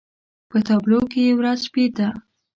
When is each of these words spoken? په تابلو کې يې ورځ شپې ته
په 0.49 0.57
تابلو 0.67 0.99
کې 1.11 1.21
يې 1.27 1.33
ورځ 1.39 1.59
شپې 1.67 1.85
ته 1.95 2.07